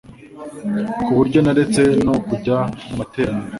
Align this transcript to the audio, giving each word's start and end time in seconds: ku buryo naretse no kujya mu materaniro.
ku 1.03 1.11
buryo 1.17 1.39
naretse 1.41 1.81
no 2.05 2.13
kujya 2.27 2.57
mu 2.87 2.93
materaniro. 2.99 3.47